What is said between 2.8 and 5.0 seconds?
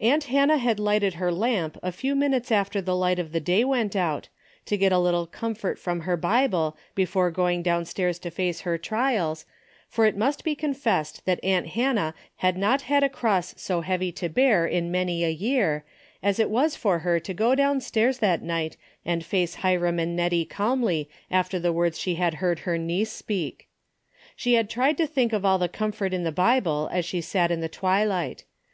the light of the day Avent out, to get a